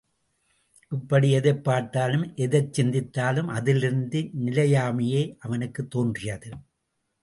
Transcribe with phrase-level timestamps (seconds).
[0.91, 6.51] இப்படி எதைப் பார்த்தாலும் எதைச் சிந்தித்தாலும் அதிலிருந்து நிலையாமையே அவனுக்குத் தோன்றியது.